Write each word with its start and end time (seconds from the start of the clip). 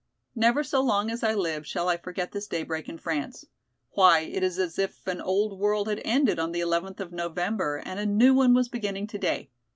Never 0.33 0.63
so 0.63 0.81
long 0.81 1.11
as 1.11 1.21
I 1.21 1.35
live 1.35 1.67
shall 1.67 1.87
I 1.87 1.95
forget 1.95 2.31
this 2.31 2.47
daybreak 2.47 2.89
in 2.89 2.97
France! 2.97 3.45
Why, 3.91 4.21
it 4.21 4.41
is 4.41 4.57
as 4.57 4.79
if 4.79 5.05
an 5.05 5.21
old 5.21 5.59
world 5.59 5.87
had 5.87 6.01
ended 6.03 6.39
on 6.39 6.53
the 6.53 6.59
eleventh 6.59 6.99
of 6.99 7.11
November 7.11 7.77
and 7.85 7.99
a 7.99 8.05
new 8.07 8.33
one 8.33 8.55
was 8.55 8.67
beginning 8.67 9.05
today! 9.05 9.51